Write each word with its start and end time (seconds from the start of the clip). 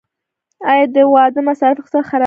آیا 0.71 0.85
د 0.95 0.97
واده 1.13 1.41
مصارف 1.49 1.77
اقتصاد 1.81 2.03
خرابوي؟ 2.09 2.19